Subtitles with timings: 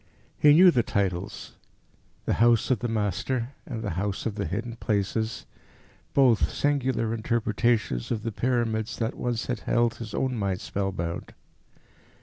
[0.39, 1.57] He knew the titles
[2.25, 5.45] The House of the Master, and The House of the Hidden Places,
[6.15, 11.35] both singular interpretations of the Pyramids that once had held his own mind spellbound.